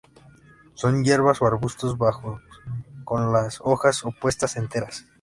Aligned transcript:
Son 0.73 1.03
hierbas 1.03 1.43
o 1.43 1.45
arbustos 1.45 1.95
bajos 1.95 2.41
con 3.03 3.31
las 3.31 3.59
hojas 3.61 4.03
opuestas, 4.03 4.57
enteras. 4.57 5.05